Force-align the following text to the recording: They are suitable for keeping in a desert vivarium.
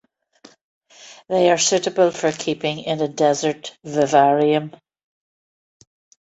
They 1.29 1.51
are 1.51 1.59
suitable 1.59 2.09
for 2.09 2.31
keeping 2.31 2.79
in 2.79 3.01
a 3.01 3.07
desert 3.07 3.77
vivarium. 3.83 4.71